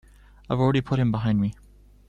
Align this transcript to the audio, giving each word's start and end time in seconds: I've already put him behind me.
I've 0.49 0.59
already 0.59 0.81
put 0.81 0.97
him 0.97 1.11
behind 1.11 1.39
me. 1.39 1.53